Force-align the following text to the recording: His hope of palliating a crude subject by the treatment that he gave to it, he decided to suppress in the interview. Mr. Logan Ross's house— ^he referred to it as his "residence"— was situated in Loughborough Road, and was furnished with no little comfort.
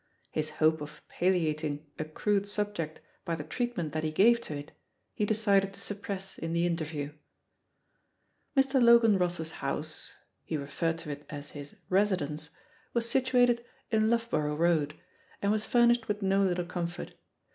His 0.31 0.49
hope 0.57 0.81
of 0.81 0.99
palliating 1.09 1.85
a 1.99 2.05
crude 2.05 2.47
subject 2.47 3.01
by 3.23 3.35
the 3.35 3.43
treatment 3.43 3.93
that 3.93 4.03
he 4.03 4.11
gave 4.11 4.41
to 4.41 4.55
it, 4.57 4.71
he 5.13 5.27
decided 5.27 5.73
to 5.75 5.79
suppress 5.79 6.39
in 6.39 6.53
the 6.53 6.65
interview. 6.65 7.11
Mr. 8.57 8.81
Logan 8.81 9.19
Ross's 9.19 9.51
house— 9.61 10.13
^he 10.49 10.57
referred 10.59 10.97
to 10.97 11.11
it 11.11 11.23
as 11.29 11.51
his 11.51 11.75
"residence"— 11.87 12.49
was 12.95 13.07
situated 13.07 13.63
in 13.91 14.09
Loughborough 14.09 14.55
Road, 14.55 14.95
and 15.39 15.51
was 15.51 15.65
furnished 15.65 16.07
with 16.07 16.23
no 16.23 16.41
little 16.41 16.65
comfort. 16.65 17.13